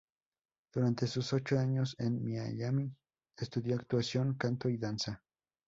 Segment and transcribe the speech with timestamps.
[0.73, 2.91] Durante sus ocho años en Miami
[3.37, 5.21] estudió actuación, canto y danza.